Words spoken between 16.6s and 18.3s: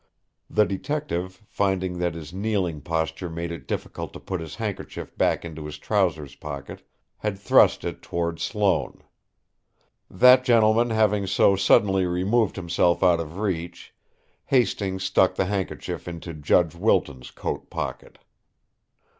Wilton's coat pocket.